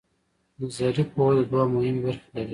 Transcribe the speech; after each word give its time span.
نظري 0.59 1.03
پوهه 1.13 1.41
دوه 1.49 1.63
مهمې 1.73 2.01
برخې 2.03 2.27
لري. 2.35 2.49